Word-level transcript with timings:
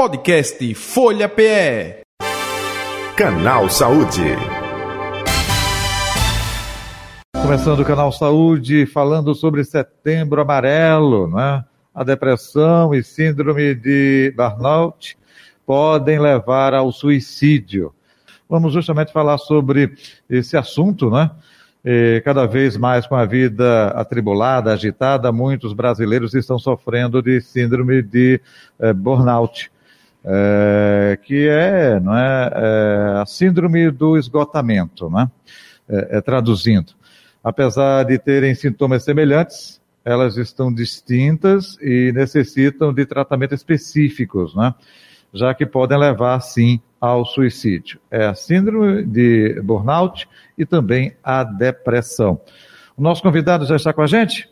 Podcast 0.00 0.74
Folha 0.76 1.28
PE. 1.28 2.00
Canal 3.14 3.68
Saúde. 3.68 4.34
Começando 7.42 7.80
o 7.80 7.84
Canal 7.84 8.10
Saúde, 8.10 8.86
falando 8.86 9.34
sobre 9.34 9.62
setembro 9.62 10.40
amarelo, 10.40 11.28
né? 11.28 11.62
A 11.94 12.02
depressão 12.02 12.94
e 12.94 13.02
síndrome 13.02 13.74
de 13.74 14.32
burnout 14.34 15.18
podem 15.66 16.18
levar 16.18 16.72
ao 16.72 16.90
suicídio. 16.90 17.92
Vamos 18.48 18.72
justamente 18.72 19.12
falar 19.12 19.36
sobre 19.36 19.92
esse 20.30 20.56
assunto, 20.56 21.10
né? 21.10 21.30
E 21.84 22.22
cada 22.24 22.46
vez 22.46 22.74
mais 22.74 23.06
com 23.06 23.16
a 23.16 23.26
vida 23.26 23.88
atribulada, 23.88 24.72
agitada, 24.72 25.30
muitos 25.30 25.74
brasileiros 25.74 26.32
estão 26.32 26.58
sofrendo 26.58 27.20
de 27.20 27.38
síndrome 27.42 28.02
de 28.02 28.40
eh, 28.78 28.94
burnout 28.94 29.69
é, 30.24 31.18
que 31.22 31.48
é, 31.48 31.98
não 32.00 32.16
é, 32.16 32.50
é, 32.54 33.20
a 33.20 33.26
síndrome 33.26 33.90
do 33.90 34.16
esgotamento, 34.16 35.08
né? 35.10 35.30
É, 35.88 36.18
é, 36.18 36.20
traduzindo. 36.20 36.92
Apesar 37.42 38.04
de 38.04 38.18
terem 38.18 38.54
sintomas 38.54 39.02
semelhantes, 39.02 39.80
elas 40.04 40.36
estão 40.36 40.72
distintas 40.72 41.76
e 41.80 42.12
necessitam 42.12 42.92
de 42.92 43.04
tratamento 43.06 43.54
específicos, 43.54 44.54
né? 44.54 44.74
Já 45.32 45.54
que 45.54 45.64
podem 45.64 45.98
levar, 45.98 46.40
sim, 46.40 46.80
ao 47.00 47.24
suicídio. 47.24 47.98
É 48.10 48.26
a 48.26 48.34
síndrome 48.34 49.04
de 49.04 49.60
burnout 49.62 50.28
e 50.58 50.66
também 50.66 51.16
a 51.24 51.42
depressão. 51.42 52.40
O 52.96 53.02
nosso 53.02 53.22
convidado 53.22 53.64
já 53.64 53.76
está 53.76 53.92
com 53.92 54.02
a 54.02 54.06
gente? 54.06 54.48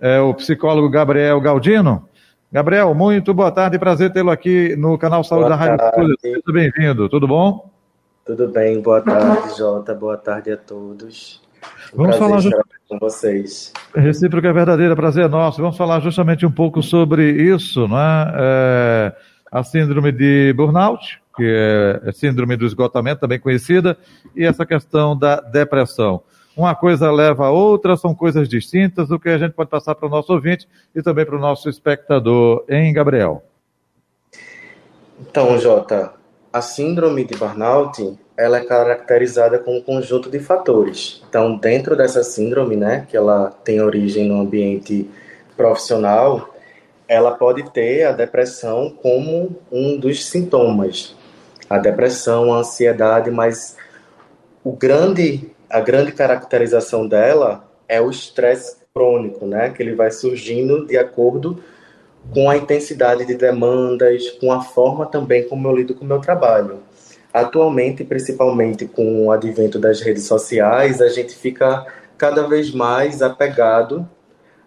É 0.00 0.18
o 0.18 0.32
psicólogo 0.32 0.88
Gabriel 0.88 1.40
Galdino. 1.40 2.08
Gabriel, 2.54 2.94
muito 2.94 3.34
boa 3.34 3.50
tarde, 3.50 3.80
prazer 3.80 4.12
tê-lo 4.12 4.30
aqui 4.30 4.76
no 4.76 4.96
canal 4.96 5.24
Saúde 5.24 5.48
boa 5.48 5.50
da 5.50 5.56
Rádio 5.56 5.90
Folha. 5.92 6.14
Seja 6.20 6.40
bem-vindo, 6.52 7.08
tudo 7.08 7.26
bom? 7.26 7.68
Tudo 8.24 8.46
bem, 8.46 8.80
boa 8.80 9.00
tarde, 9.00 9.58
Jota, 9.58 9.92
boa 9.92 10.16
tarde 10.16 10.52
a 10.52 10.56
todos. 10.56 11.42
Um 11.92 11.96
Vamos 11.96 12.16
falar 12.16 12.40
com 12.88 12.98
vocês. 13.00 13.72
Recíproca 13.92 14.46
é 14.46 14.52
verdadeira, 14.52 14.94
prazer 14.94 15.24
é 15.24 15.28
nosso. 15.28 15.60
Vamos 15.60 15.76
falar 15.76 15.98
justamente 15.98 16.46
um 16.46 16.50
pouco 16.52 16.80
sobre 16.80 17.28
isso, 17.28 17.88
não 17.88 17.98
é? 17.98 18.32
é 18.36 19.16
a 19.50 19.64
síndrome 19.64 20.12
de 20.12 20.52
burnout, 20.56 21.20
que 21.36 22.00
é 22.04 22.12
síndrome 22.12 22.56
do 22.56 22.66
esgotamento, 22.66 23.22
também 23.22 23.40
conhecida, 23.40 23.98
e 24.36 24.44
essa 24.44 24.64
questão 24.64 25.18
da 25.18 25.40
depressão. 25.40 26.22
Uma 26.56 26.74
coisa 26.74 27.10
leva 27.10 27.46
a 27.46 27.50
outra, 27.50 27.96
são 27.96 28.14
coisas 28.14 28.48
distintas, 28.48 29.10
o 29.10 29.18
que 29.18 29.28
a 29.28 29.38
gente 29.38 29.52
pode 29.52 29.70
passar 29.70 29.94
para 29.94 30.06
o 30.06 30.10
nosso 30.10 30.32
ouvinte 30.32 30.68
e 30.94 31.02
também 31.02 31.26
para 31.26 31.36
o 31.36 31.40
nosso 31.40 31.68
espectador, 31.68 32.64
hein, 32.68 32.92
Gabriel? 32.92 33.42
Então, 35.20 35.58
Jota, 35.58 36.12
a 36.52 36.60
síndrome 36.60 37.24
de 37.24 37.36
burnout, 37.36 38.16
ela 38.36 38.58
é 38.58 38.64
caracterizada 38.64 39.58
com 39.58 39.78
um 39.78 39.82
conjunto 39.82 40.30
de 40.30 40.38
fatores. 40.38 41.22
Então, 41.28 41.56
dentro 41.56 41.96
dessa 41.96 42.22
síndrome, 42.22 42.76
né, 42.76 43.06
que 43.08 43.16
ela 43.16 43.50
tem 43.64 43.80
origem 43.80 44.28
no 44.28 44.40
ambiente 44.40 45.10
profissional, 45.56 46.54
ela 47.08 47.32
pode 47.32 47.70
ter 47.70 48.04
a 48.04 48.12
depressão 48.12 48.90
como 49.02 49.56
um 49.70 49.98
dos 49.98 50.24
sintomas. 50.24 51.16
A 51.68 51.78
depressão, 51.78 52.52
a 52.52 52.58
ansiedade, 52.58 53.30
mas 53.30 53.76
o 54.62 54.72
grande 54.72 55.53
a 55.74 55.80
grande 55.80 56.12
caracterização 56.12 57.04
dela 57.04 57.68
é 57.88 58.00
o 58.00 58.08
estresse 58.08 58.76
crônico, 58.94 59.44
né? 59.44 59.70
Que 59.70 59.82
ele 59.82 59.92
vai 59.92 60.08
surgindo 60.12 60.86
de 60.86 60.96
acordo 60.96 61.58
com 62.32 62.48
a 62.48 62.56
intensidade 62.56 63.26
de 63.26 63.34
demandas, 63.34 64.30
com 64.40 64.52
a 64.52 64.60
forma 64.60 65.04
também 65.04 65.48
como 65.48 65.66
eu 65.66 65.74
lido 65.74 65.92
com 65.92 66.04
o 66.04 66.06
meu 66.06 66.20
trabalho. 66.20 66.78
Atualmente, 67.32 68.04
principalmente 68.04 68.86
com 68.86 69.26
o 69.26 69.32
advento 69.32 69.76
das 69.76 70.00
redes 70.00 70.28
sociais, 70.28 71.02
a 71.02 71.08
gente 71.08 71.34
fica 71.34 71.84
cada 72.16 72.46
vez 72.46 72.72
mais 72.72 73.20
apegado 73.20 74.08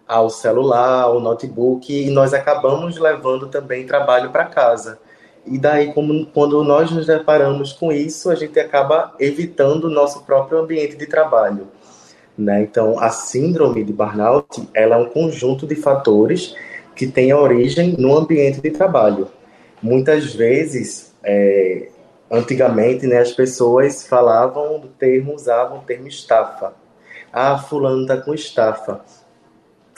ao 0.06 0.28
celular, 0.28 1.04
ao 1.04 1.20
notebook, 1.20 1.90
e 1.90 2.10
nós 2.10 2.34
acabamos 2.34 2.98
levando 2.98 3.48
também 3.48 3.86
trabalho 3.86 4.28
para 4.30 4.44
casa. 4.44 4.98
E 5.50 5.58
daí, 5.58 5.92
como, 5.92 6.26
quando 6.26 6.62
nós 6.62 6.90
nos 6.90 7.06
deparamos 7.06 7.72
com 7.72 7.92
isso, 7.92 8.30
a 8.30 8.34
gente 8.34 8.58
acaba 8.58 9.14
evitando 9.18 9.84
o 9.84 9.90
nosso 9.90 10.24
próprio 10.24 10.58
ambiente 10.58 10.96
de 10.96 11.06
trabalho. 11.06 11.68
Né? 12.36 12.62
Então, 12.62 12.98
a 13.00 13.10
síndrome 13.10 13.82
de 13.82 13.92
burnout 13.92 14.68
ela 14.72 14.96
é 14.96 14.98
um 14.98 15.06
conjunto 15.06 15.66
de 15.66 15.74
fatores 15.74 16.54
que 16.94 17.06
tem 17.06 17.32
origem 17.32 17.96
no 17.98 18.16
ambiente 18.16 18.60
de 18.60 18.70
trabalho. 18.70 19.28
Muitas 19.82 20.34
vezes, 20.34 21.14
é, 21.22 21.88
antigamente, 22.30 23.06
né, 23.06 23.18
as 23.18 23.32
pessoas 23.32 24.06
falavam 24.06 24.78
do 24.80 24.88
termo, 24.88 25.34
usavam 25.34 25.78
o 25.78 25.82
termo 25.82 26.08
estafa. 26.08 26.74
Ah, 27.32 27.58
fulano 27.58 28.02
está 28.02 28.16
com 28.16 28.34
estafa. 28.34 29.00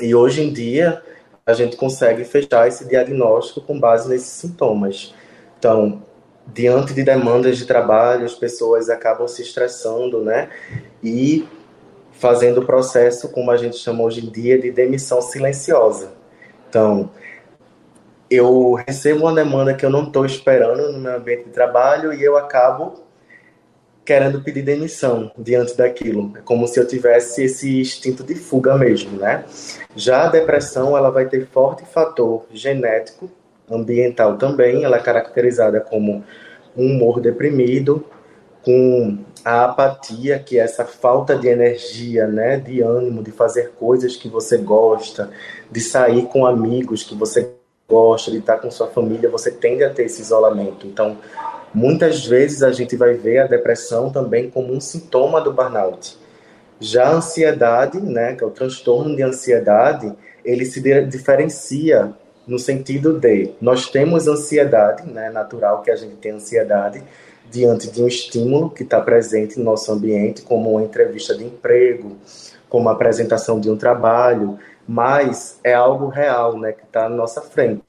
E 0.00 0.15
hoje 0.15 0.43
em 0.43 0.53
dia, 0.53 1.03
a 1.44 1.53
gente 1.53 1.77
consegue 1.77 2.25
fechar 2.25 2.69
esse 2.69 2.87
diagnóstico 2.87 3.61
com 3.61 3.78
base 3.78 4.09
nesses 4.09 4.28
sintomas. 4.28 5.15
Então, 5.60 6.03
diante 6.47 6.94
de 6.94 7.03
demandas 7.04 7.59
de 7.59 7.66
trabalho, 7.66 8.25
as 8.25 8.34
pessoas 8.34 8.88
acabam 8.88 9.28
se 9.28 9.43
estressando, 9.43 10.22
né? 10.22 10.48
E 11.04 11.47
fazendo 12.12 12.62
o 12.62 12.66
processo, 12.66 13.28
como 13.28 13.50
a 13.50 13.59
gente 13.59 13.76
chama 13.76 14.03
hoje 14.03 14.26
em 14.26 14.31
dia, 14.31 14.59
de 14.59 14.70
demissão 14.70 15.20
silenciosa. 15.20 16.12
Então, 16.66 17.10
eu 18.31 18.72
recebo 18.72 19.25
uma 19.25 19.34
demanda 19.34 19.75
que 19.75 19.84
eu 19.84 19.91
não 19.91 20.04
estou 20.04 20.25
esperando 20.25 20.93
no 20.93 20.99
meu 20.99 21.16
ambiente 21.16 21.44
de 21.44 21.50
trabalho 21.50 22.15
e 22.15 22.25
eu 22.25 22.38
acabo 22.38 23.03
querendo 24.03 24.41
pedir 24.41 24.62
demissão 24.62 25.31
diante 25.37 25.76
daquilo. 25.76 26.32
É 26.38 26.41
como 26.41 26.66
se 26.66 26.81
eu 26.81 26.87
tivesse 26.87 27.44
esse 27.44 27.81
instinto 27.81 28.25
de 28.25 28.34
fuga 28.34 28.78
mesmo, 28.78 29.19
né? 29.19 29.44
Já 29.94 30.25
a 30.25 30.28
depressão, 30.28 30.97
ela 30.97 31.10
vai 31.10 31.26
ter 31.26 31.47
forte 31.47 31.84
fator 31.84 32.47
genético 32.50 33.31
ambiental 33.70 34.36
também, 34.36 34.84
ela 34.84 34.97
é 34.97 35.00
caracterizada 35.00 35.81
como 35.81 36.25
um 36.76 36.86
humor 36.86 37.20
deprimido, 37.20 38.04
com 38.62 39.19
a 39.44 39.64
apatia, 39.64 40.38
que 40.38 40.58
é 40.58 40.62
essa 40.62 40.84
falta 40.84 41.36
de 41.36 41.48
energia, 41.48 42.26
né, 42.26 42.58
de 42.58 42.82
ânimo, 42.82 43.22
de 43.22 43.31
fazer 43.31 43.72
coisas 43.78 44.16
que 44.16 44.28
você 44.28 44.58
gosta, 44.58 45.31
de 45.70 45.81
sair 45.81 46.26
com 46.26 46.44
amigos 46.44 47.03
que 47.03 47.14
você 47.14 47.50
gosta, 47.88 48.31
de 48.31 48.38
estar 48.38 48.58
com 48.58 48.70
sua 48.70 48.86
família, 48.88 49.31
você 49.31 49.50
tende 49.50 49.82
a 49.82 49.91
ter 49.91 50.04
esse 50.04 50.20
isolamento. 50.20 50.87
Então, 50.87 51.16
muitas 51.72 52.26
vezes 52.26 52.62
a 52.62 52.70
gente 52.70 52.97
vai 52.97 53.14
ver 53.14 53.38
a 53.38 53.47
depressão 53.47 54.10
também 54.10 54.50
como 54.50 54.72
um 54.72 54.81
sintoma 54.81 55.41
do 55.41 55.52
burnout. 55.52 56.19
Já 56.78 57.08
a 57.08 57.14
ansiedade, 57.14 58.00
né, 58.00 58.34
que 58.34 58.44
é 58.44 58.47
o 58.47 58.50
transtorno 58.50 59.16
de 59.16 59.22
ansiedade, 59.22 60.12
ele 60.44 60.64
se 60.64 60.81
diferencia 61.06 62.14
no 62.50 62.59
sentido 62.59 63.12
de 63.12 63.53
nós 63.61 63.88
temos 63.88 64.27
ansiedade, 64.27 65.09
né, 65.09 65.31
natural 65.31 65.83
que 65.83 65.91
a 65.91 65.94
gente 65.94 66.16
tem 66.16 66.33
ansiedade 66.33 67.00
diante 67.49 67.88
de 67.88 68.03
um 68.03 68.09
estímulo 68.09 68.71
que 68.71 68.83
está 68.83 69.00
presente 69.00 69.56
no 69.56 69.65
nosso 69.65 69.91
ambiente, 69.93 70.43
como 70.43 70.72
uma 70.72 70.83
entrevista 70.83 71.33
de 71.37 71.44
emprego, 71.44 72.16
como 72.69 72.88
a 72.88 72.93
apresentação 72.93 73.61
de 73.61 73.71
um 73.71 73.77
trabalho, 73.77 74.59
mas 74.87 75.61
é 75.62 75.72
algo 75.72 76.09
real, 76.09 76.59
né, 76.59 76.72
que 76.72 76.83
está 76.83 77.09
na 77.09 77.15
nossa 77.15 77.41
frente. 77.41 77.84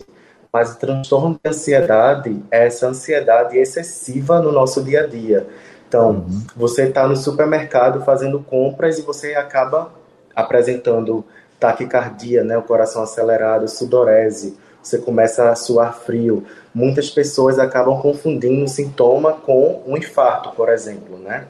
Mas 0.54 0.74
o 0.74 0.78
transtorno 0.78 1.40
de 1.44 1.50
ansiedade 1.50 2.44
é 2.52 2.68
essa 2.68 2.88
ansiedade 2.88 3.58
excessiva 3.58 4.40
no 4.42 4.52
nosso 4.52 4.84
dia 4.84 5.06
a 5.06 5.08
dia. 5.08 5.48
Então, 5.88 6.12
uhum. 6.12 6.44
você 6.56 6.84
está 6.84 7.08
no 7.08 7.16
supermercado 7.16 8.06
fazendo 8.06 8.40
compras 8.44 9.00
e 9.00 9.02
você 9.02 9.34
acaba 9.34 9.92
apresentando 10.36 11.26
taquicardia, 11.62 12.44
né, 12.44 12.58
o 12.58 12.64
coração 12.64 13.04
acelerado, 13.04 13.68
sudorese, 13.68 14.58
você 14.82 14.98
começa 14.98 15.52
a 15.52 15.56
suar 15.56 15.94
frio. 15.94 16.44
Muitas 16.74 17.12
pessoas 17.12 17.60
acabam 17.60 18.02
confundindo 18.02 18.66
o 18.66 18.68
sintoma 18.68 19.34
com 19.34 19.84
um 19.86 19.96
infarto, 19.96 20.50
por 20.56 20.70
exemplo, 20.70 21.20
né? 21.20 21.46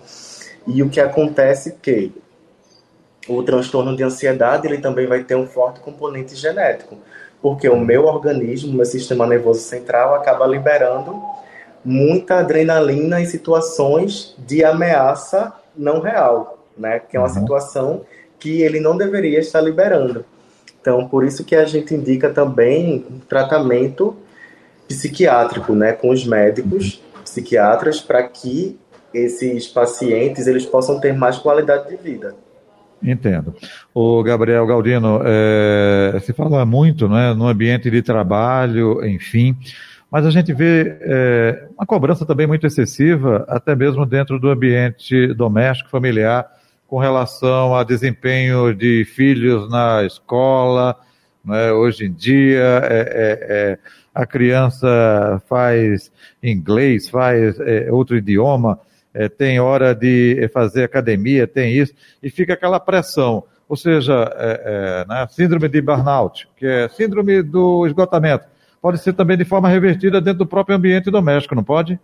E 0.67 0.83
o 0.83 0.89
que 0.89 0.99
acontece 0.99 1.69
é 1.69 1.75
que 1.81 2.11
o 3.29 3.41
transtorno 3.41 3.95
de 3.95 4.03
ansiedade 4.03 4.67
ele 4.67 4.79
também 4.79 5.07
vai 5.07 5.23
ter 5.23 5.35
um 5.35 5.47
forte 5.47 5.79
componente 5.79 6.35
genético, 6.35 6.97
porque 7.41 7.69
o 7.69 7.79
meu 7.79 8.03
organismo, 8.03 8.73
meu 8.73 8.85
sistema 8.85 9.25
nervoso 9.25 9.61
central 9.61 10.13
acaba 10.13 10.45
liberando 10.45 11.23
muita 11.85 12.39
adrenalina 12.39 13.21
em 13.21 13.25
situações 13.25 14.35
de 14.39 14.61
ameaça 14.65 15.53
não 15.73 16.01
real, 16.01 16.65
né? 16.77 16.99
Que 16.99 17.15
é 17.15 17.19
uma 17.19 17.29
uhum. 17.29 17.33
situação 17.33 18.01
que 18.41 18.61
ele 18.61 18.79
não 18.79 18.97
deveria 18.97 19.39
estar 19.39 19.61
liberando. 19.61 20.25
Então, 20.81 21.07
por 21.07 21.23
isso 21.23 21.45
que 21.45 21.55
a 21.55 21.63
gente 21.63 21.93
indica 21.93 22.31
também 22.31 23.05
um 23.09 23.19
tratamento 23.19 24.17
psiquiátrico, 24.87 25.75
né, 25.75 25.93
com 25.93 26.09
os 26.09 26.25
médicos, 26.25 27.01
psiquiatras, 27.23 28.01
para 28.01 28.23
que 28.23 28.77
esses 29.13 29.67
pacientes 29.67 30.47
eles 30.47 30.65
possam 30.65 30.99
ter 30.99 31.13
mais 31.13 31.37
qualidade 31.37 31.87
de 31.87 31.95
vida. 31.95 32.35
Entendo. 33.01 33.53
O 33.93 34.21
Gabriel 34.23 34.65
Galdino, 34.65 35.21
é, 35.23 36.19
se 36.21 36.33
fala 36.33 36.65
muito 36.65 37.07
né, 37.07 37.33
no 37.33 37.47
ambiente 37.47 37.89
de 37.89 38.01
trabalho, 38.01 39.05
enfim, 39.05 39.55
mas 40.11 40.25
a 40.25 40.31
gente 40.31 40.51
vê 40.51 40.97
é, 41.01 41.67
uma 41.77 41.85
cobrança 41.85 42.25
também 42.25 42.45
muito 42.47 42.67
excessiva, 42.67 43.45
até 43.47 43.75
mesmo 43.75 44.05
dentro 44.05 44.39
do 44.39 44.49
ambiente 44.49 45.33
doméstico, 45.33 45.89
familiar, 45.89 46.47
com 46.91 46.99
relação 46.99 47.73
a 47.73 47.85
desempenho 47.85 48.75
de 48.75 49.05
filhos 49.05 49.71
na 49.71 50.03
escola. 50.03 50.99
Né? 51.43 51.71
Hoje 51.71 52.07
em 52.07 52.11
dia, 52.11 52.81
é, 52.83 52.99
é, 52.99 53.37
é 53.49 53.79
a 54.13 54.25
criança 54.25 55.41
faz 55.47 56.11
inglês, 56.43 57.07
faz 57.07 57.57
é, 57.61 57.89
outro 57.89 58.17
idioma, 58.17 58.77
é, 59.13 59.29
tem 59.29 59.57
hora 59.57 59.95
de 59.95 60.49
fazer 60.53 60.83
academia, 60.83 61.47
tem 61.47 61.77
isso, 61.77 61.93
e 62.21 62.29
fica 62.29 62.55
aquela 62.55 62.77
pressão. 62.77 63.45
Ou 63.69 63.77
seja, 63.77 64.29
é, 64.35 65.05
né, 65.07 65.25
síndrome 65.31 65.69
de 65.69 65.81
burnout, 65.81 66.49
que 66.57 66.65
é 66.65 66.89
síndrome 66.89 67.41
do 67.41 67.87
esgotamento, 67.87 68.43
pode 68.81 68.97
ser 68.97 69.13
também 69.13 69.37
de 69.37 69.45
forma 69.45 69.69
revertida 69.69 70.19
dentro 70.19 70.39
do 70.39 70.45
próprio 70.45 70.75
ambiente 70.75 71.09
doméstico, 71.09 71.55
não 71.55 71.63
pode? 71.63 71.97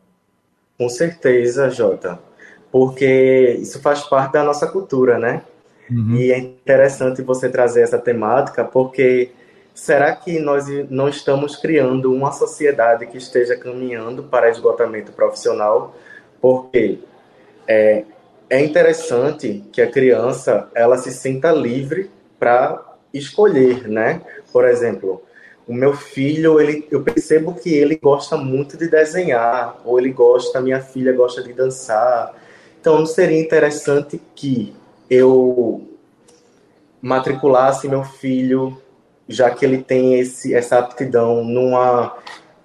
Com 0.78 0.88
certeza, 0.88 1.70
Jota 1.70 2.26
porque 2.72 3.58
isso 3.60 3.82
faz 3.82 4.04
parte 4.04 4.34
da 4.34 4.44
nossa 4.44 4.68
cultura, 4.68 5.18
né? 5.18 5.42
Uhum. 5.90 6.16
E 6.16 6.32
é 6.32 6.38
interessante 6.38 7.22
você 7.22 7.50
trazer 7.50 7.82
essa 7.82 7.98
temática, 7.98 8.64
porque 8.64 9.32
será 9.74 10.16
que 10.16 10.40
nós 10.40 10.66
não 10.90 11.08
estamos 11.08 11.56
criando 11.56 12.14
uma 12.14 12.32
sociedade 12.32 13.06
que 13.08 13.18
esteja 13.18 13.56
caminhando 13.56 14.24
para 14.24 14.50
esgotamento 14.50 15.12
profissional? 15.12 15.96
Porque 16.42 17.00
é, 17.68 18.04
é 18.50 18.64
interessante 18.64 19.64
que 19.72 19.82
a 19.82 19.90
criança 19.90 20.70
ela 20.76 20.98
se 20.98 21.12
sinta 21.12 21.52
livre 21.52 22.10
para 22.40 22.84
escolher, 23.14 23.88
né? 23.88 24.22
Por 24.52 24.66
exemplo, 24.66 25.22
o 25.68 25.74
meu 25.74 25.94
filho, 25.94 26.60
ele, 26.62 26.88
eu 26.90 27.04
percebo 27.04 27.54
que 27.54 27.74
ele 27.74 27.98
gosta 27.98 28.38
muito 28.38 28.78
de 28.78 28.88
desenhar, 28.88 29.80
ou 29.84 30.00
ele 30.00 30.12
gosta, 30.12 30.62
minha 30.62 30.80
filha 30.80 31.12
gosta 31.12 31.44
de 31.44 31.52
dançar, 31.52 32.34
então, 32.88 33.06
seria 33.06 33.38
interessante 33.38 34.18
que 34.34 34.74
eu 35.10 35.86
matriculasse 37.02 37.86
meu 37.90 38.06
filho, 38.06 38.82
já 39.28 39.50
que 39.50 39.66
ele 39.66 39.80
tem 39.80 40.18
esse, 40.18 40.56
essa 40.56 40.80
aptidão, 40.80 41.44
numa 41.44 42.16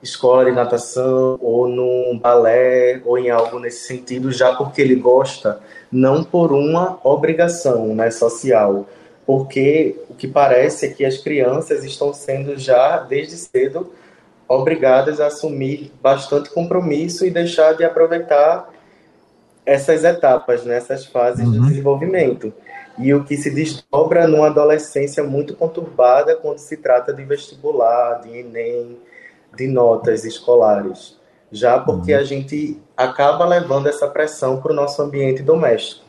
escola 0.01 0.45
de 0.45 0.53
natação 0.53 1.37
ou 1.43 1.67
num 1.67 2.17
balé 2.17 3.03
ou 3.05 3.19
em 3.19 3.31
algo 3.31 3.59
nesse 3.59 3.85
sentido, 3.85 4.31
já 4.31 4.55
porque 4.55 4.81
ele 4.81 4.95
gosta, 4.95 5.59
não 5.91 6.23
por 6.23 6.53
uma 6.53 7.01
obrigação 7.03 7.93
né, 7.93 8.09
social, 8.13 8.87
porque 9.27 9.97
o 10.09 10.15
que 10.15 10.29
parece 10.29 10.87
é 10.87 10.91
que 10.91 11.05
as 11.05 11.19
crianças 11.19 11.83
estão 11.83 12.15
sendo 12.15 12.57
já 12.57 12.99
desde 12.99 13.35
cedo 13.35 13.93
obrigadas 14.47 15.21
a 15.21 15.27
assumir 15.27 15.91
bastante 16.01 16.49
compromisso 16.51 17.27
e 17.27 17.31
deixar 17.31 17.73
de 17.73 17.83
aproveitar 17.83 18.71
essas 19.65 20.05
etapas, 20.05 20.65
nessas 20.65 21.05
né, 21.05 21.11
fases 21.13 21.47
uhum. 21.47 21.53
do 21.53 21.67
desenvolvimento. 21.67 22.53
E 22.99 23.15
o 23.15 23.25
que 23.25 23.37
se 23.37 23.51
desdobra 23.51 24.29
numa 24.29 24.49
adolescência 24.49 25.23
muito 25.25 25.55
conturbada 25.57 26.37
quando 26.37 26.59
se 26.59 26.77
trata 26.77 27.13
de 27.13 27.25
vestibular, 27.25 28.21
de 28.21 28.39
Enem, 28.39 28.99
de 29.57 29.67
notas 29.67 30.25
escolares. 30.25 31.19
Já 31.51 31.79
porque 31.79 32.13
uhum. 32.13 32.21
a 32.21 32.25
gente 32.25 32.81
acaba 32.97 33.47
levando 33.47 33.87
essa 33.87 34.09
pressão 34.09 34.61
para 34.61 34.73
o 34.73 34.75
nosso 34.75 35.01
ambiente 35.01 35.43
doméstico. 35.43 36.03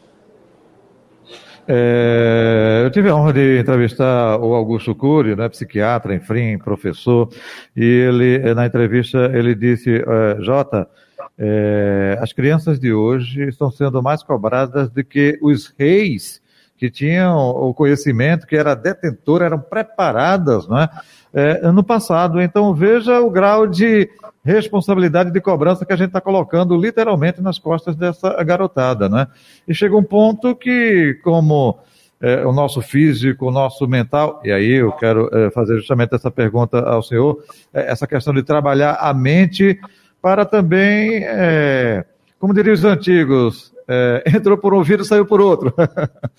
É, 1.66 2.82
eu 2.84 2.92
tive 2.92 3.10
a 3.10 3.16
honra 3.16 3.32
de 3.32 3.60
entrevistar 3.60 4.38
o 4.38 4.54
Augusto 4.54 4.94
Cury, 4.94 5.36
né, 5.36 5.48
psiquiatra, 5.48 6.14
enfim, 6.14 6.58
professor, 6.58 7.30
e 7.76 7.86
ele, 7.86 8.54
na 8.54 8.66
entrevista, 8.66 9.32
ele 9.34 9.56
disse, 9.56 9.96
é, 9.96 10.42
Jota, 10.42 10.90
é, 11.38 12.18
as 12.22 12.34
crianças 12.34 12.80
de 12.80 12.94
hoje 12.94 13.44
estão 13.48 13.72
sendo 13.72 14.02
mais 14.02 14.24
cobradas 14.24 14.90
do 14.90 15.04
que 15.04 15.38
os 15.42 15.74
reis 15.78 16.42
que 16.78 16.90
tinham 16.90 17.38
o 17.38 17.74
conhecimento, 17.74 18.46
que 18.46 18.56
era 18.56 18.76
detentor, 18.76 19.42
eram 19.42 19.60
preparadas 19.60 20.68
não 20.68 20.80
é? 20.80 20.90
É, 21.34 21.72
no 21.72 21.84
passado. 21.84 22.42
Então 22.42 22.74
veja 22.74 23.22
o 23.22 23.30
grau 23.30 23.66
de 23.66 24.10
responsabilidade 24.44 25.32
de 25.32 25.40
cobrança 25.40 25.86
que 25.86 25.94
a 25.94 25.96
gente 25.96 26.08
está 26.08 26.20
colocando 26.20 26.76
literalmente 26.76 27.42
nas 27.42 27.58
costas 27.58 27.96
dessa 27.96 28.44
garotada. 28.44 29.08
Né? 29.08 29.28
E 29.68 29.74
chega 29.74 29.96
um 29.96 30.04
ponto 30.04 30.54
que, 30.56 31.18
como 31.24 31.80
é, 32.20 32.46
o 32.46 32.52
nosso 32.52 32.82
físico, 32.82 33.48
o 33.48 33.52
nosso 33.52 33.88
mental, 33.88 34.42
e 34.44 34.52
aí 34.52 34.72
eu 34.74 34.92
quero 34.94 35.30
é, 35.34 35.50
fazer 35.52 35.78
justamente 35.78 36.16
essa 36.16 36.30
pergunta 36.30 36.80
ao 36.80 37.02
senhor, 37.02 37.42
é, 37.74 37.92
essa 37.92 38.06
questão 38.06 38.34
de 38.34 38.44
trabalhar 38.44 38.94
a 38.94 39.14
mente 39.14 39.80
para 40.24 40.46
também, 40.46 41.22
é, 41.26 42.06
como 42.40 42.54
diriam 42.54 42.74
os 42.74 42.86
antigos, 42.86 43.74
é, 43.86 44.24
entrou 44.34 44.58
por 44.58 44.74
um 44.74 44.78
ouvido, 44.78 45.04
saiu 45.04 45.26
por 45.26 45.42
outro. 45.42 45.74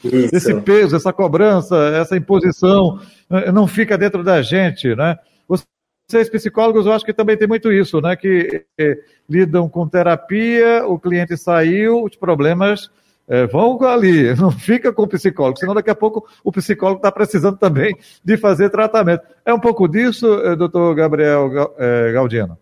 Esse 0.03 0.59
peso, 0.63 0.97
essa 0.97 1.13
cobrança, 1.13 1.77
essa 1.95 2.17
imposição 2.17 2.99
é, 3.29 3.53
não 3.53 3.67
fica 3.67 3.99
dentro 3.99 4.25
da 4.25 4.41
gente, 4.41 4.97
né? 4.97 5.19
Vocês 5.47 6.31
psicólogos, 6.31 6.87
eu 6.87 6.93
acho 6.93 7.05
que 7.05 7.13
também 7.13 7.37
tem 7.37 7.47
muito 7.47 7.71
isso, 7.71 8.01
né? 8.01 8.17
Que 8.17 8.65
é, 8.81 8.97
lidam 9.29 9.69
com 9.69 9.87
terapia, 9.87 10.87
o 10.87 10.99
cliente 10.99 11.37
saiu, 11.37 12.05
os 12.05 12.17
problemas 12.17 12.91
é, 13.29 13.47
vão 13.47 13.79
ali, 13.83 14.35
não 14.41 14.51
fica 14.51 14.95
com 14.95 15.03
o 15.03 15.09
psicólogo, 15.09 15.59
senão 15.59 15.75
daqui 15.75 15.91
a 15.91 15.95
pouco 15.95 16.27
o 16.43 16.51
psicólogo 16.51 17.01
está 17.01 17.13
precisando 17.13 17.59
também 17.59 17.95
de 18.25 18.39
fazer 18.39 18.71
tratamento. 18.71 19.25
É 19.45 19.53
um 19.53 19.61
pouco 19.61 19.87
disso, 19.87 20.27
é, 20.41 20.57
doutor 20.57 20.95
Gabriel 20.95 21.75
é, 21.77 22.13
Galdino? 22.13 22.59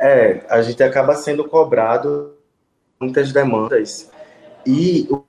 É, 0.00 0.40
a 0.48 0.62
gente 0.62 0.82
acaba 0.82 1.14
sendo 1.14 1.44
cobrado 1.44 2.34
muitas 2.98 3.32
demandas 3.32 4.10
e 4.66 5.06
o 5.10 5.22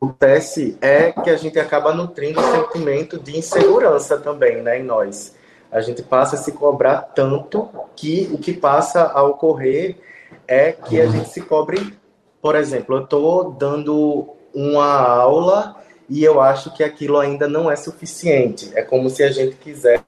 acontece 0.00 0.78
é 0.80 1.10
que 1.10 1.28
a 1.28 1.36
gente 1.36 1.58
acaba 1.58 1.92
nutrindo 1.92 2.40
o 2.40 2.52
sentimento 2.52 3.18
de 3.18 3.36
insegurança 3.36 4.16
também, 4.16 4.62
né, 4.62 4.78
em 4.78 4.84
nós. 4.84 5.34
A 5.70 5.80
gente 5.80 6.02
passa 6.02 6.36
a 6.36 6.38
se 6.38 6.52
cobrar 6.52 7.02
tanto 7.14 7.68
que 7.94 8.30
o 8.32 8.38
que 8.38 8.52
passa 8.52 9.10
a 9.12 9.22
ocorrer 9.22 9.96
é 10.46 10.72
que 10.72 11.00
a 11.00 11.06
gente 11.06 11.28
se 11.28 11.42
cobre, 11.42 11.98
por 12.40 12.54
exemplo, 12.54 12.96
eu 12.96 13.04
estou 13.04 13.52
dando 13.52 14.34
uma 14.54 14.86
aula 14.86 15.76
e 16.08 16.24
eu 16.24 16.40
acho 16.40 16.72
que 16.72 16.82
aquilo 16.82 17.18
ainda 17.18 17.46
não 17.46 17.70
é 17.70 17.76
suficiente. 17.76 18.70
É 18.74 18.82
como 18.82 19.10
se 19.10 19.22
a 19.22 19.30
gente 19.30 19.56
quisesse 19.56 20.04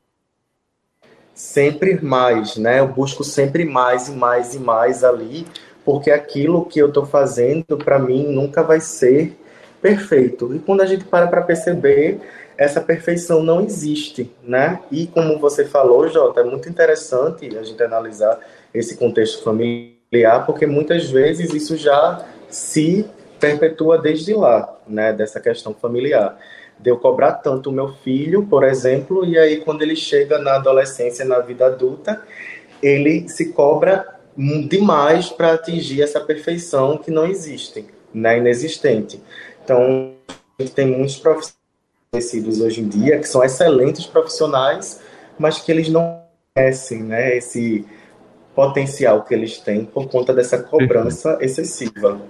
sempre 1.40 1.98
mais, 2.02 2.56
né? 2.56 2.80
Eu 2.80 2.86
busco 2.86 3.24
sempre 3.24 3.64
mais 3.64 4.08
e 4.08 4.12
mais 4.12 4.54
e 4.54 4.58
mais 4.58 5.02
ali, 5.02 5.46
porque 5.84 6.10
aquilo 6.10 6.66
que 6.66 6.78
eu 6.78 6.88
estou 6.88 7.06
fazendo 7.06 7.78
para 7.78 7.98
mim 7.98 8.28
nunca 8.28 8.62
vai 8.62 8.78
ser 8.78 9.36
perfeito. 9.80 10.54
E 10.54 10.58
quando 10.58 10.82
a 10.82 10.86
gente 10.86 11.04
para 11.04 11.26
para 11.26 11.40
perceber, 11.40 12.20
essa 12.58 12.78
perfeição 12.78 13.42
não 13.42 13.62
existe, 13.62 14.30
né? 14.42 14.80
E 14.92 15.06
como 15.06 15.38
você 15.38 15.64
falou, 15.64 16.06
Jota, 16.08 16.40
é 16.40 16.44
muito 16.44 16.68
interessante 16.68 17.56
a 17.56 17.62
gente 17.62 17.82
analisar 17.82 18.38
esse 18.72 18.98
contexto 18.98 19.42
familiar, 19.42 20.44
porque 20.44 20.66
muitas 20.66 21.10
vezes 21.10 21.54
isso 21.54 21.74
já 21.74 22.22
se 22.50 23.08
perpetua 23.40 23.96
desde 23.96 24.34
lá, 24.34 24.76
né? 24.86 25.14
Dessa 25.14 25.40
questão 25.40 25.72
familiar 25.72 26.38
de 26.82 26.90
eu 26.90 26.96
cobrar 26.96 27.34
tanto 27.34 27.70
o 27.70 27.72
meu 27.72 27.92
filho, 27.94 28.46
por 28.46 28.64
exemplo, 28.64 29.24
e 29.24 29.38
aí 29.38 29.60
quando 29.60 29.82
ele 29.82 29.94
chega 29.94 30.38
na 30.38 30.56
adolescência, 30.56 31.24
na 31.24 31.38
vida 31.40 31.66
adulta, 31.66 32.22
ele 32.82 33.28
se 33.28 33.52
cobra 33.52 34.18
demais 34.68 35.28
para 35.28 35.52
atingir 35.52 36.02
essa 36.02 36.20
perfeição 36.20 36.96
que 36.96 37.10
não 37.10 37.26
existe, 37.26 37.84
né, 38.12 38.38
inexistente. 38.38 39.20
Então, 39.62 40.14
a 40.58 40.62
gente 40.62 40.74
tem 40.74 40.86
muitos 40.86 41.16
profissionais 41.16 41.60
conhecidos 42.10 42.60
hoje 42.60 42.80
em 42.80 42.88
dia 42.88 43.18
que 43.18 43.28
são 43.28 43.44
excelentes 43.44 44.06
profissionais, 44.06 45.00
mas 45.38 45.58
que 45.58 45.70
eles 45.70 45.88
não 45.88 46.22
conhecem, 46.54 47.02
né, 47.02 47.36
esse 47.36 47.84
potencial 48.54 49.22
que 49.24 49.34
eles 49.34 49.58
têm 49.58 49.84
por 49.84 50.08
conta 50.08 50.32
dessa 50.32 50.58
cobrança 50.58 51.38
excessiva. 51.40 52.20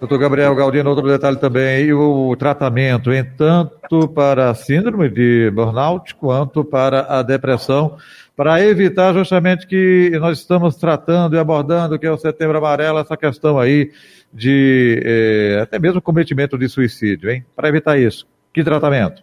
Doutor 0.00 0.18
Gabriel 0.18 0.54
Galdino, 0.54 0.90
outro 0.90 1.06
detalhe 1.06 1.38
também, 1.38 1.92
o 1.92 2.34
tratamento, 2.36 3.12
em 3.12 3.24
tanto 3.24 4.08
para 4.08 4.50
a 4.50 4.54
síndrome 4.54 5.08
de 5.08 5.50
burnout 5.50 6.14
quanto 6.16 6.64
para 6.64 7.06
a 7.08 7.22
depressão, 7.22 7.96
para 8.36 8.60
evitar 8.60 9.14
justamente 9.14 9.66
que 9.66 10.10
nós 10.20 10.38
estamos 10.38 10.76
tratando 10.76 11.36
e 11.36 11.38
abordando, 11.38 11.98
que 11.98 12.06
é 12.06 12.10
o 12.10 12.18
setembro 12.18 12.58
amarelo, 12.58 12.98
essa 12.98 13.16
questão 13.16 13.58
aí 13.58 13.92
de 14.32 15.00
eh, 15.04 15.60
até 15.62 15.78
mesmo 15.78 16.02
cometimento 16.02 16.58
de 16.58 16.68
suicídio, 16.68 17.30
hein? 17.30 17.44
Para 17.54 17.68
evitar 17.68 17.96
isso. 17.96 18.26
Que 18.52 18.64
tratamento? 18.64 19.22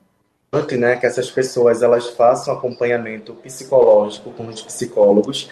Né, 0.78 0.98
que 0.98 1.06
essas 1.06 1.32
pessoas 1.32 1.82
elas 1.82 2.10
façam 2.10 2.54
acompanhamento 2.54 3.34
psicológico 3.36 4.32
com 4.32 4.48
os 4.48 4.62
psicólogos 4.62 5.50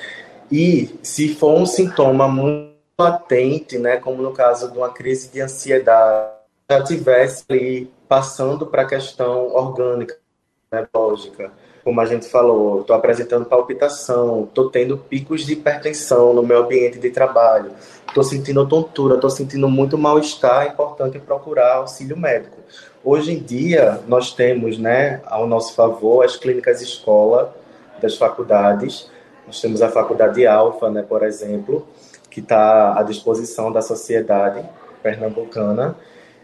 e 0.51 0.89
se 1.01 1.29
for 1.35 1.57
um 1.57 1.65
sintoma 1.65 2.27
muito 2.27 2.68
latente, 2.99 3.77
né, 3.77 3.97
como 3.97 4.21
no 4.21 4.33
caso 4.33 4.71
de 4.71 4.77
uma 4.77 4.89
crise 4.89 5.29
de 5.29 5.39
ansiedade, 5.39 6.31
já 6.69 6.83
tivesse 6.83 7.45
ali 7.49 7.91
passando 8.07 8.65
para 8.65 8.81
a 8.81 8.85
questão 8.85 9.47
orgânica, 9.55 10.17
né, 10.71 10.85
lógica, 10.93 11.51
como 11.83 12.01
a 12.01 12.05
gente 12.05 12.27
falou, 12.27 12.81
estou 12.81 12.95
apresentando 12.95 13.45
palpitação, 13.45 14.43
estou 14.43 14.69
tendo 14.69 14.97
picos 14.97 15.45
de 15.45 15.53
hipertensão 15.53 16.33
no 16.33 16.43
meu 16.43 16.63
ambiente 16.63 16.99
de 16.99 17.09
trabalho, 17.09 17.71
estou 18.07 18.23
sentindo 18.23 18.67
tontura, 18.67 19.15
estou 19.15 19.29
sentindo 19.29 19.67
muito 19.67 19.97
mal-estar, 19.97 20.65
é 20.65 20.69
importante 20.69 21.17
procurar 21.19 21.77
auxílio 21.77 22.17
médico. 22.17 22.57
Hoje 23.03 23.31
em 23.31 23.39
dia, 23.39 24.01
nós 24.07 24.33
temos 24.33 24.77
né, 24.77 25.21
ao 25.25 25.47
nosso 25.47 25.73
favor 25.73 26.23
as 26.23 26.35
clínicas 26.35 26.81
escola 26.81 27.55
das 28.01 28.17
faculdades, 28.17 29.09
nós 29.49 29.59
temos 29.59 29.81
a 29.81 29.89
Faculdade 29.89 30.45
Alfa, 30.45 30.91
né, 30.91 31.01
por 31.01 31.23
exemplo, 31.23 31.87
que 32.29 32.39
está 32.39 32.99
à 32.99 33.01
disposição 33.01 33.71
da 33.71 33.81
sociedade 33.81 34.63
pernambucana, 35.01 35.95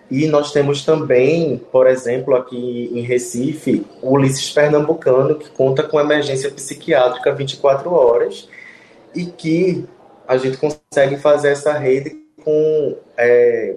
e 0.09 0.25
nós 0.27 0.51
temos 0.51 0.83
também, 0.83 1.61
por 1.71 1.85
exemplo, 1.85 2.35
aqui 2.35 2.89
em 2.91 3.01
Recife, 3.01 3.85
o 4.01 4.13
Ulisses 4.13 4.51
Pernambucano, 4.51 5.35
que 5.35 5.49
conta 5.51 5.83
com 5.83 5.99
emergência 5.99 6.49
psiquiátrica 6.49 7.31
24 7.31 7.91
horas 7.93 8.49
e 9.13 9.25
que 9.25 9.85
a 10.27 10.37
gente 10.37 10.57
consegue 10.57 11.17
fazer 11.17 11.49
essa 11.49 11.73
rede 11.73 12.15
com, 12.43 12.97
é, 13.17 13.75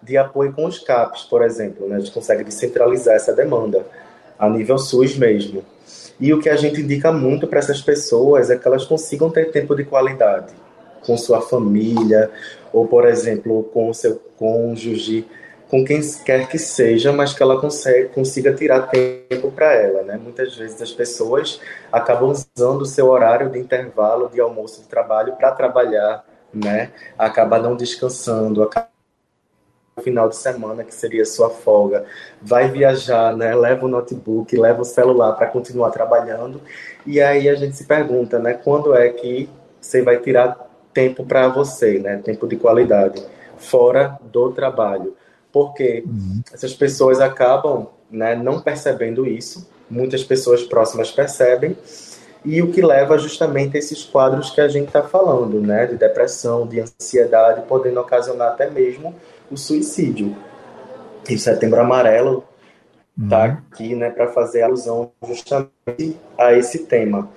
de 0.00 0.16
apoio 0.16 0.52
com 0.52 0.66
os 0.66 0.78
CAPs, 0.78 1.24
por 1.24 1.42
exemplo. 1.42 1.88
Né? 1.88 1.96
A 1.96 1.98
gente 1.98 2.12
consegue 2.12 2.44
descentralizar 2.44 3.16
essa 3.16 3.32
demanda 3.32 3.84
a 4.38 4.48
nível 4.48 4.78
SUS 4.78 5.16
mesmo. 5.16 5.64
E 6.20 6.32
o 6.32 6.40
que 6.40 6.48
a 6.48 6.56
gente 6.56 6.80
indica 6.80 7.12
muito 7.12 7.46
para 7.46 7.58
essas 7.58 7.80
pessoas 7.80 8.50
é 8.50 8.56
que 8.56 8.66
elas 8.66 8.84
consigam 8.84 9.30
ter 9.30 9.50
tempo 9.50 9.74
de 9.74 9.84
qualidade 9.84 10.52
com 11.06 11.16
sua 11.16 11.40
família, 11.40 12.30
ou, 12.72 12.86
por 12.86 13.06
exemplo, 13.06 13.64
com 13.72 13.88
o 13.88 13.94
seu 13.94 14.20
cônjuge 14.36 15.26
com 15.70 15.84
quem 15.84 16.00
quer 16.24 16.48
que 16.48 16.58
seja, 16.58 17.12
mas 17.12 17.34
que 17.34 17.42
ela 17.42 17.60
consegue, 17.60 18.08
consiga 18.08 18.54
tirar 18.54 18.88
tempo 18.88 19.50
para 19.50 19.74
ela, 19.74 20.02
né? 20.02 20.16
Muitas 20.16 20.56
vezes 20.56 20.80
as 20.80 20.92
pessoas 20.92 21.60
acabam 21.92 22.30
usando 22.30 22.82
o 22.82 22.86
seu 22.86 23.06
horário 23.08 23.50
de 23.50 23.58
intervalo 23.58 24.30
de 24.30 24.40
almoço 24.40 24.82
de 24.82 24.88
trabalho 24.88 25.34
para 25.34 25.52
trabalhar, 25.52 26.24
né? 26.52 26.90
Acaba 27.18 27.58
não 27.58 27.76
descansando, 27.76 28.62
acaba 28.62 28.88
final 29.98 30.28
de 30.28 30.36
semana, 30.36 30.84
que 30.84 30.94
seria 30.94 31.24
sua 31.24 31.50
folga, 31.50 32.04
vai 32.40 32.70
viajar, 32.70 33.36
né? 33.36 33.54
Leva 33.54 33.86
o 33.86 33.88
notebook, 33.88 34.56
leva 34.56 34.82
o 34.82 34.84
celular 34.84 35.32
para 35.32 35.46
continuar 35.46 35.90
trabalhando. 35.90 36.60
E 37.06 37.20
aí 37.20 37.48
a 37.48 37.54
gente 37.54 37.76
se 37.76 37.84
pergunta, 37.84 38.38
né? 38.38 38.54
Quando 38.54 38.94
é 38.94 39.08
que 39.08 39.48
você 39.80 40.02
vai 40.02 40.18
tirar 40.18 40.68
tempo 40.92 41.24
para 41.24 41.48
você, 41.48 41.98
né? 41.98 42.18
Tempo 42.24 42.46
de 42.46 42.56
qualidade, 42.56 43.22
fora 43.56 44.18
do 44.32 44.50
trabalho 44.52 45.14
porque 45.52 46.04
uhum. 46.06 46.42
essas 46.52 46.74
pessoas 46.74 47.20
acabam 47.20 47.88
né, 48.10 48.34
não 48.34 48.60
percebendo 48.60 49.26
isso, 49.26 49.68
muitas 49.88 50.22
pessoas 50.22 50.62
próximas 50.62 51.10
percebem, 51.10 51.76
e 52.44 52.62
o 52.62 52.70
que 52.70 52.80
leva 52.80 53.18
justamente 53.18 53.76
a 53.76 53.80
esses 53.80 54.04
quadros 54.04 54.50
que 54.50 54.60
a 54.60 54.68
gente 54.68 54.86
está 54.86 55.02
falando, 55.02 55.60
né, 55.60 55.86
de 55.86 55.96
depressão, 55.96 56.66
de 56.66 56.80
ansiedade, 56.80 57.62
podendo 57.62 58.00
ocasionar 58.00 58.52
até 58.52 58.70
mesmo 58.70 59.14
o 59.50 59.56
suicídio. 59.56 60.36
E 61.28 61.34
o 61.34 61.38
Setembro 61.38 61.80
Amarelo 61.80 62.44
está 63.20 63.44
uhum. 63.44 63.56
aqui 63.70 63.94
né, 63.94 64.10
para 64.10 64.28
fazer 64.28 64.62
alusão 64.62 65.10
justamente 65.26 66.16
a 66.38 66.52
esse 66.52 66.84
tema. 66.84 67.28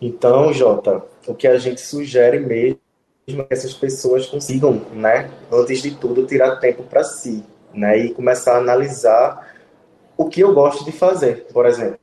Então, 0.00 0.52
Jota, 0.52 1.02
o 1.26 1.34
que 1.34 1.46
a 1.46 1.58
gente 1.58 1.80
sugere 1.80 2.38
mesmo 2.38 2.78
que 3.26 3.46
essas 3.50 3.74
pessoas 3.74 4.26
consigam, 4.26 4.80
né, 4.92 5.30
antes 5.52 5.82
de 5.82 5.94
tudo, 5.94 6.26
tirar 6.26 6.56
tempo 6.56 6.82
para 6.84 7.04
si, 7.04 7.44
né, 7.74 7.98
e 7.98 8.14
começar 8.14 8.54
a 8.54 8.58
analisar 8.58 9.54
o 10.16 10.26
que 10.26 10.40
eu 10.40 10.54
gosto 10.54 10.84
de 10.84 10.92
fazer, 10.92 11.46
por 11.52 11.66
exemplo. 11.66 11.98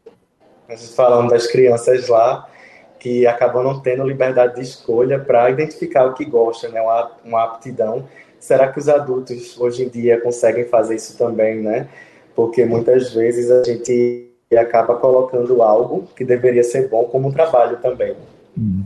Gente 0.70 0.88
falando 0.94 1.30
das 1.30 1.48
crianças 1.48 2.08
lá 2.08 2.48
que 3.00 3.26
acabam 3.28 3.64
não 3.64 3.80
tendo 3.80 4.04
liberdade 4.04 4.56
de 4.56 4.62
escolha 4.62 5.20
para 5.20 5.50
identificar 5.50 6.06
o 6.06 6.14
que 6.14 6.26
gosta, 6.26 6.70
né, 6.70 6.82
uma, 6.82 7.12
uma 7.24 7.44
aptidão. 7.44 8.08
Será 8.40 8.72
que 8.72 8.80
os 8.80 8.88
adultos 8.88 9.60
hoje 9.60 9.84
em 9.84 9.90
dia 9.90 10.22
conseguem 10.22 10.66
fazer 10.66 10.96
isso 10.96 11.18
também, 11.18 11.62
né? 11.62 11.88
Porque 12.36 12.66
muitas 12.66 13.14
vezes 13.14 13.50
a 13.50 13.64
gente 13.64 14.30
acaba 14.56 14.96
colocando 14.96 15.62
algo 15.62 16.08
que 16.16 16.24
deveria 16.24 16.64
ser 16.64 16.90
bom 16.90 17.06
como 17.06 17.30
um 17.30 17.32
trabalho 17.32 17.78
também. 17.78 18.16
Hum. 18.58 18.84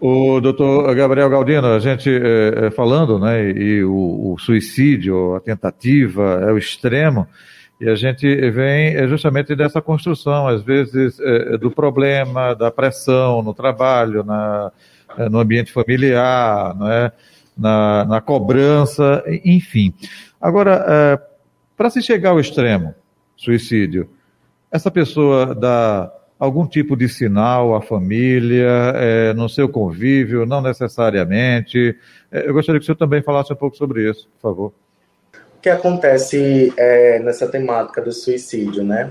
O 0.00 0.40
doutor 0.40 0.94
Gabriel 0.94 1.28
Galdino, 1.28 1.66
a 1.66 1.80
gente 1.80 2.08
é, 2.08 2.70
falando, 2.70 3.18
né, 3.18 3.50
e 3.50 3.82
o, 3.82 4.32
o, 4.32 4.38
suicídio, 4.38 5.34
a 5.34 5.40
tentativa, 5.40 6.44
é 6.46 6.52
o 6.52 6.58
extremo, 6.58 7.26
e 7.80 7.88
a 7.88 7.96
gente 7.96 8.26
vem 8.52 8.94
é, 8.94 9.08
justamente 9.08 9.56
dessa 9.56 9.82
construção, 9.82 10.46
às 10.46 10.62
vezes, 10.62 11.18
é, 11.18 11.58
do 11.58 11.68
problema, 11.68 12.54
da 12.54 12.70
pressão 12.70 13.42
no 13.42 13.52
trabalho, 13.52 14.22
na, 14.22 14.70
no 15.28 15.40
ambiente 15.40 15.72
familiar, 15.72 16.76
né, 16.76 17.10
na, 17.58 18.04
na 18.04 18.20
cobrança, 18.20 19.22
enfim. 19.44 19.92
Agora, 20.40 21.20
para 21.76 21.90
se 21.90 22.00
chegar 22.00 22.30
ao 22.30 22.40
extremo, 22.40 22.94
suicídio, 23.36 24.08
essa 24.70 24.90
pessoa 24.90 25.54
dá 25.54 26.12
algum 26.38 26.66
tipo 26.66 26.96
de 26.96 27.08
sinal 27.08 27.74
à 27.74 27.82
família, 27.82 28.92
é, 28.94 29.32
no 29.32 29.48
seu 29.48 29.68
convívio, 29.68 30.46
não 30.46 30.60
necessariamente. 30.60 31.96
É, 32.30 32.48
eu 32.48 32.54
gostaria 32.54 32.78
que 32.78 32.84
o 32.84 32.86
senhor 32.86 32.96
também 32.96 33.22
falasse 33.22 33.52
um 33.52 33.56
pouco 33.56 33.76
sobre 33.76 34.08
isso, 34.08 34.28
por 34.34 34.50
favor. 34.50 34.72
O 35.56 35.60
que 35.60 35.68
acontece 35.68 36.72
é, 36.76 37.18
nessa 37.18 37.48
temática 37.48 38.00
do 38.00 38.12
suicídio, 38.12 38.84
né? 38.84 39.10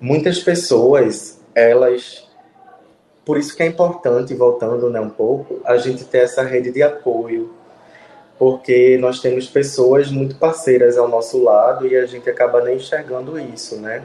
Muitas 0.00 0.40
pessoas, 0.40 1.40
elas. 1.54 2.28
Por 3.24 3.38
isso 3.38 3.56
que 3.56 3.62
é 3.62 3.66
importante, 3.66 4.34
voltando 4.34 4.90
né, 4.90 5.00
um 5.00 5.10
pouco, 5.10 5.60
a 5.64 5.76
gente 5.76 6.04
ter 6.04 6.18
essa 6.18 6.42
rede 6.42 6.72
de 6.72 6.82
apoio, 6.82 7.54
porque 8.38 8.98
nós 8.98 9.20
temos 9.20 9.46
pessoas 9.48 10.10
muito 10.10 10.36
parceiras 10.36 10.98
ao 10.98 11.08
nosso 11.08 11.42
lado 11.42 11.86
e 11.86 11.96
a 11.96 12.06
gente 12.06 12.28
acaba 12.28 12.62
nem 12.62 12.76
enxergando 12.76 13.38
isso, 13.38 13.76
né? 13.76 14.02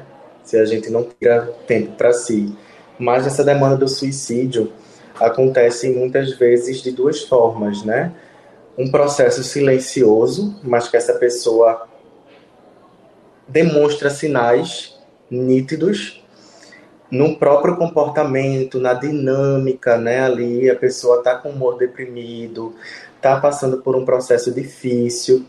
se 0.47 0.57
a 0.57 0.63
gente 0.63 0.89
não 0.89 1.03
tira 1.03 1.53
tempo 1.67 1.91
para 1.97 2.13
si. 2.13 2.55
Mas 2.97 3.27
essa 3.27 3.43
demanda 3.43 3.75
do 3.75 3.87
suicídio 3.87 4.71
acontece 5.19 5.89
muitas 5.89 6.33
vezes 6.37 6.81
de 6.81 6.91
duas 6.91 7.21
formas, 7.23 7.83
né? 7.83 8.13
Um 8.77 8.89
processo 8.89 9.43
silencioso, 9.43 10.57
mas 10.63 10.87
que 10.87 10.95
essa 10.95 11.13
pessoa 11.15 11.87
demonstra 13.47 14.09
sinais 14.09 14.97
nítidos 15.29 16.23
no 17.09 17.37
próprio 17.37 17.75
comportamento, 17.77 18.79
na 18.79 18.93
dinâmica, 18.93 19.97
né? 19.97 20.21
Ali 20.21 20.69
a 20.69 20.75
pessoa 20.75 21.19
está 21.19 21.35
com 21.35 21.49
humor 21.49 21.77
deprimido, 21.77 22.75
está 23.15 23.39
passando 23.39 23.77
por 23.77 23.95
um 23.95 24.05
processo 24.05 24.51
difícil 24.51 25.45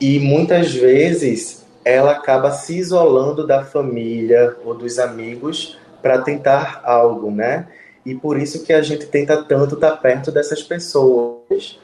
e 0.00 0.18
muitas 0.18 0.72
vezes 0.72 1.64
ela 1.84 2.12
acaba 2.12 2.50
se 2.50 2.76
isolando 2.78 3.46
da 3.46 3.64
família 3.64 4.56
ou 4.64 4.74
dos 4.74 4.98
amigos 4.98 5.78
para 6.02 6.20
tentar 6.20 6.80
algo, 6.84 7.30
né? 7.30 7.68
E 8.04 8.14
por 8.14 8.38
isso 8.38 8.64
que 8.64 8.72
a 8.72 8.82
gente 8.82 9.06
tenta 9.06 9.42
tanto 9.42 9.76
estar 9.76 9.92
perto 9.92 10.30
dessas 10.30 10.62
pessoas. 10.62 11.78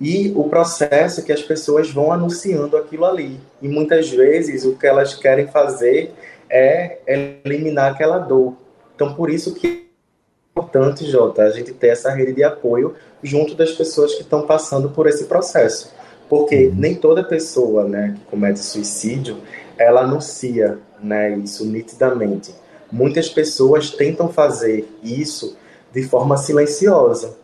E 0.00 0.32
o 0.34 0.48
processo 0.48 1.24
que 1.24 1.32
as 1.32 1.42
pessoas 1.42 1.90
vão 1.90 2.12
anunciando 2.12 2.76
aquilo 2.76 3.04
ali. 3.04 3.38
E 3.60 3.68
muitas 3.68 4.10
vezes 4.10 4.64
o 4.64 4.76
que 4.76 4.86
elas 4.86 5.14
querem 5.14 5.46
fazer 5.46 6.12
é 6.52 6.98
eliminar 7.44 7.92
aquela 7.92 8.18
dor. 8.18 8.54
Então 8.94 9.14
por 9.14 9.30
isso 9.30 9.54
que 9.54 9.66
é 9.66 9.82
importante, 10.52 11.10
Jota, 11.10 11.42
a 11.42 11.50
gente 11.50 11.72
ter 11.72 11.88
essa 11.88 12.10
rede 12.10 12.34
de 12.34 12.44
apoio 12.44 12.94
junto 13.22 13.54
das 13.54 13.72
pessoas 13.72 14.14
que 14.14 14.20
estão 14.20 14.46
passando 14.46 14.90
por 14.90 15.06
esse 15.06 15.24
processo. 15.24 15.92
Porque 16.28 16.66
uhum. 16.66 16.74
nem 16.76 16.94
toda 16.94 17.24
pessoa 17.24 17.88
né, 17.88 18.14
que 18.18 18.24
comete 18.26 18.60
suicídio, 18.60 19.38
ela 19.78 20.02
anuncia 20.02 20.78
né, 21.02 21.36
isso 21.38 21.64
nitidamente. 21.64 22.54
Muitas 22.90 23.28
pessoas 23.28 23.90
tentam 23.90 24.28
fazer 24.28 24.86
isso 25.02 25.56
de 25.92 26.02
forma 26.02 26.36
silenciosa. 26.36 27.36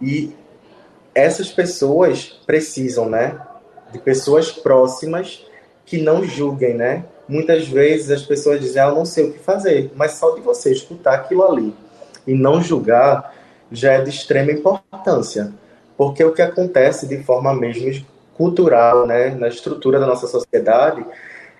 E 0.00 0.32
essas 1.14 1.48
pessoas 1.48 2.40
precisam, 2.46 3.08
né, 3.08 3.40
de 3.92 3.98
pessoas 3.98 4.50
próximas 4.50 5.46
que 5.84 6.00
não 6.00 6.24
julguem, 6.24 6.74
né? 6.74 7.04
Muitas 7.28 7.68
vezes 7.68 8.10
as 8.10 8.22
pessoas 8.22 8.60
dizem, 8.60 8.80
ah, 8.80 8.86
eu 8.86 8.94
não 8.94 9.04
sei 9.04 9.28
o 9.28 9.32
que 9.32 9.38
fazer, 9.38 9.92
mas 9.94 10.12
só 10.12 10.34
de 10.34 10.40
você 10.40 10.72
escutar 10.72 11.14
aquilo 11.14 11.44
ali 11.44 11.74
e 12.26 12.34
não 12.34 12.62
julgar 12.62 13.34
já 13.70 13.92
é 13.92 14.00
de 14.00 14.10
extrema 14.10 14.50
importância. 14.50 15.52
Porque 15.96 16.24
o 16.24 16.32
que 16.32 16.40
acontece 16.40 17.06
de 17.06 17.22
forma 17.22 17.54
mesmo 17.54 18.06
cultural, 18.34 19.06
né, 19.06 19.30
na 19.30 19.48
estrutura 19.48 19.98
da 19.98 20.06
nossa 20.06 20.26
sociedade, 20.26 21.04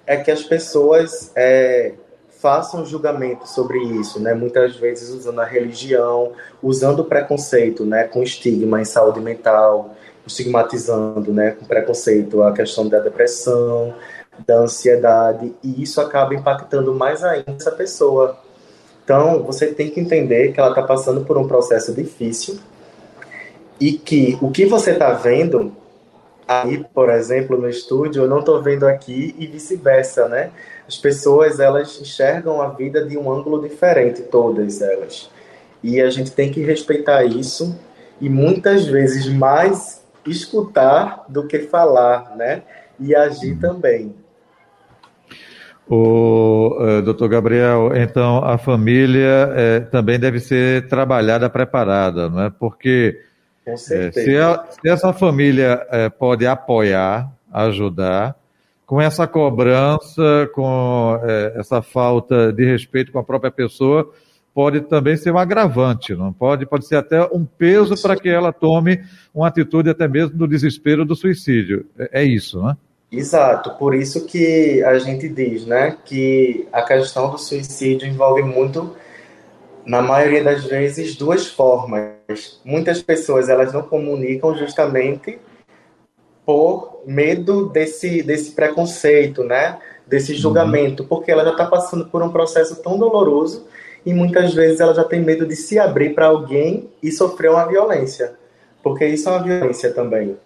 é 0.06 0.16
que 0.16 0.30
as 0.30 0.42
pessoas 0.42 1.32
é, 1.34 1.92
façam 2.40 2.86
julgamento 2.86 3.48
sobre 3.48 3.78
isso, 3.78 4.20
né, 4.20 4.32
muitas 4.32 4.76
vezes 4.76 5.10
usando 5.10 5.40
a 5.40 5.44
religião, 5.44 6.32
usando 6.62 7.00
o 7.00 7.04
preconceito, 7.04 7.84
né, 7.84 8.04
com 8.04 8.22
estigma 8.22 8.80
em 8.80 8.84
saúde 8.84 9.20
mental, 9.20 9.94
estigmatizando, 10.24 11.32
né, 11.32 11.50
com 11.50 11.64
preconceito 11.66 12.42
a 12.42 12.52
questão 12.52 12.88
da 12.88 13.00
depressão, 13.00 13.94
da 14.46 14.60
ansiedade, 14.60 15.54
e 15.62 15.82
isso 15.82 16.00
acaba 16.00 16.34
impactando 16.34 16.94
mais 16.94 17.24
ainda 17.24 17.52
essa 17.52 17.70
pessoa. 17.70 18.38
Então, 19.04 19.42
você 19.42 19.68
tem 19.68 19.90
que 19.90 20.00
entender 20.00 20.52
que 20.52 20.60
ela 20.60 20.70
está 20.70 20.82
passando 20.82 21.24
por 21.24 21.38
um 21.38 21.48
processo 21.48 21.94
difícil 21.94 22.58
e 23.80 23.92
que 23.92 24.38
o 24.42 24.50
que 24.50 24.66
você 24.66 24.92
está 24.92 25.12
vendo 25.12 25.72
aí, 26.46 26.84
por 26.94 27.10
exemplo, 27.10 27.58
no 27.58 27.68
estúdio, 27.68 28.22
eu 28.22 28.28
não 28.28 28.40
estou 28.40 28.62
vendo 28.62 28.86
aqui 28.86 29.34
e 29.38 29.46
vice-versa, 29.46 30.28
né? 30.28 30.50
As 30.86 30.96
pessoas, 30.96 31.60
elas 31.60 32.00
enxergam 32.00 32.62
a 32.62 32.68
vida 32.68 33.04
de 33.04 33.18
um 33.18 33.30
ângulo 33.30 33.60
diferente, 33.60 34.22
todas 34.22 34.80
elas. 34.80 35.30
E 35.82 36.00
a 36.00 36.08
gente 36.08 36.32
tem 36.32 36.50
que 36.50 36.62
respeitar 36.62 37.24
isso 37.24 37.78
e 38.20 38.28
muitas 38.28 38.86
vezes 38.86 39.28
mais 39.28 40.02
escutar 40.26 41.24
do 41.28 41.46
que 41.46 41.60
falar, 41.60 42.34
né? 42.36 42.62
E 42.98 43.14
agir 43.14 43.52
uhum. 43.52 43.60
também. 43.60 44.14
O 45.90 46.76
uh, 46.78 47.02
doutor 47.02 47.28
Gabriel, 47.28 47.96
então 47.96 48.44
a 48.44 48.58
família 48.58 49.50
eh, 49.54 49.80
também 49.80 50.18
deve 50.20 50.38
ser 50.38 50.86
trabalhada, 50.86 51.48
preparada, 51.48 52.28
não 52.28 52.42
é? 52.42 52.50
Porque 52.50 53.18
eh, 53.64 53.76
se, 53.76 54.36
a, 54.36 54.66
se, 54.68 54.86
essa 54.86 55.14
família 55.14 55.80
pode 56.18 56.46
apoiar, 56.46 57.32
ajudar, 57.50 58.36
com 58.84 59.00
essa 59.00 59.26
cobrança, 59.26 60.50
com 60.54 61.18
essa 61.54 61.80
falta 61.80 62.52
de 62.52 62.66
respeito 62.66 63.10
com 63.10 63.18
a 63.18 63.24
própria 63.24 63.50
pessoa, 63.50 64.10
pode 64.58 64.80
também 64.80 65.16
ser 65.16 65.30
um 65.30 65.38
agravante, 65.38 66.14
não 66.14 66.32
pode? 66.32 66.66
Pode 66.66 66.86
ser 66.86 66.96
até 66.96 67.22
um 67.32 67.44
peso 67.44 67.94
para 68.02 68.16
que 68.16 68.28
ela 68.28 68.52
tome 68.52 69.00
uma 69.32 69.46
atitude 69.46 69.88
até 69.88 70.08
mesmo 70.08 70.36
do 70.36 70.48
desespero 70.48 71.04
do 71.04 71.14
suicídio. 71.14 71.86
É, 71.98 72.22
é 72.22 72.24
isso, 72.24 72.60
né? 72.60 72.76
Exato, 73.10 73.70
por 73.78 73.94
isso 73.94 74.26
que 74.26 74.82
a 74.84 74.98
gente 74.98 75.28
diz, 75.28 75.64
né, 75.64 75.96
que 76.04 76.68
a 76.70 76.82
questão 76.82 77.30
do 77.30 77.38
suicídio 77.38 78.06
envolve 78.06 78.42
muito, 78.42 78.94
na 79.84 80.02
maioria 80.02 80.44
das 80.44 80.64
vezes, 80.64 81.16
duas 81.16 81.46
formas. 81.46 82.60
Muitas 82.62 83.00
pessoas 83.00 83.48
elas 83.48 83.72
não 83.72 83.80
comunicam 83.82 84.54
justamente 84.54 85.38
por 86.44 87.00
medo 87.06 87.70
desse, 87.70 88.22
desse 88.22 88.52
preconceito, 88.52 89.42
né, 89.42 89.78
desse 90.06 90.32
uhum. 90.32 90.38
julgamento, 90.38 91.04
porque 91.04 91.30
ela 91.30 91.44
já 91.44 91.52
está 91.52 91.64
passando 91.64 92.06
por 92.06 92.22
um 92.22 92.30
processo 92.30 92.82
tão 92.82 92.98
doloroso 92.98 93.66
e 94.04 94.12
muitas 94.12 94.52
vezes 94.52 94.80
ela 94.80 94.92
já 94.94 95.04
tem 95.04 95.20
medo 95.20 95.46
de 95.46 95.56
se 95.56 95.78
abrir 95.78 96.14
para 96.14 96.26
alguém 96.26 96.90
e 97.02 97.10
sofrer 97.10 97.50
uma 97.50 97.66
violência, 97.66 98.34
porque 98.82 99.06
isso 99.06 99.30
é 99.30 99.32
uma 99.32 99.42
violência 99.42 99.92
também. 99.92 100.36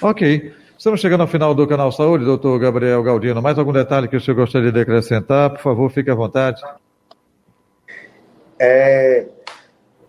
Ok. 0.00 0.52
Estamos 0.76 1.00
chegando 1.00 1.22
ao 1.22 1.26
final 1.28 1.54
do 1.54 1.66
Canal 1.66 1.92
Saúde, 1.92 2.24
doutor 2.24 2.58
Gabriel 2.58 3.02
Galdino. 3.02 3.40
Mais 3.40 3.58
algum 3.58 3.72
detalhe 3.72 4.08
que 4.08 4.16
o 4.16 4.20
senhor 4.20 4.36
gostaria 4.36 4.72
de 4.72 4.80
acrescentar? 4.80 5.50
Por 5.50 5.60
favor, 5.60 5.90
fique 5.90 6.10
à 6.10 6.14
vontade. 6.14 6.60
É, 8.58 9.24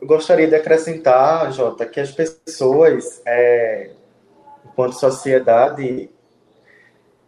eu 0.01 0.07
gostaria 0.07 0.47
de 0.47 0.55
acrescentar, 0.55 1.51
Jota, 1.53 1.85
que 1.85 1.99
as 1.99 2.11
pessoas, 2.11 3.21
é, 3.25 3.91
enquanto 4.65 4.93
sociedade, 4.93 6.09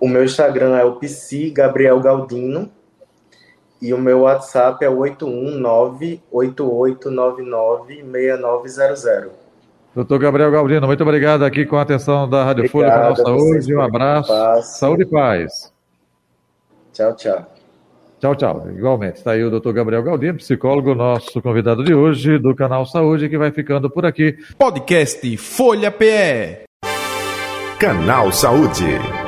O 0.00 0.08
meu 0.08 0.24
Instagram 0.24 0.76
é 0.76 0.84
o 0.84 0.96
Psi 0.96 1.50
Gabriel 1.50 2.00
Galdino. 2.00 2.68
E 3.82 3.94
o 3.94 3.98
meu 3.98 4.20
WhatsApp 4.20 4.84
é 4.84 4.88
o 4.88 4.98
819-8899-6900. 6.32 9.30
Doutor 9.94 10.18
Gabriel 10.18 10.50
Galdino, 10.50 10.86
muito 10.86 11.02
obrigado 11.02 11.44
aqui 11.44 11.66
com 11.66 11.76
a 11.76 11.82
atenção 11.82 12.28
da 12.28 12.44
Rádio 12.44 12.68
Folha 12.68 12.90
Canal 12.90 13.16
Saúde. 13.16 13.74
Um 13.74 13.80
abraço. 13.80 14.32
Saúde 14.78 15.02
e 15.02 15.06
paz. 15.06 15.72
Tchau, 16.92 17.14
tchau. 17.16 17.46
Tchau, 18.20 18.36
tchau. 18.36 18.68
Igualmente. 18.76 19.18
Está 19.18 19.32
aí 19.32 19.42
o 19.42 19.50
doutor 19.50 19.72
Gabriel 19.72 20.02
Galdino, 20.02 20.36
psicólogo, 20.36 20.94
nosso 20.94 21.40
convidado 21.40 21.82
de 21.82 21.94
hoje 21.94 22.38
do 22.38 22.54
Canal 22.54 22.84
Saúde, 22.84 23.30
que 23.30 23.38
vai 23.38 23.50
ficando 23.50 23.90
por 23.90 24.04
aqui. 24.04 24.36
Podcast 24.58 25.36
Folha 25.38 25.90
PE. 25.90 26.64
Canal 27.78 28.30
Saúde. 28.30 29.19